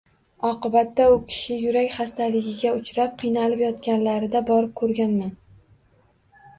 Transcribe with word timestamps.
Oqibatda 0.47 1.05
u 1.15 1.19
kishi 1.33 1.57
yurak 1.65 1.93
xastaligiga 1.99 2.73
uchrab, 2.81 3.15
qiynalib 3.23 3.65
yotganlarida 3.69 4.45
borib 4.53 4.77
ko`rganman 4.85 5.41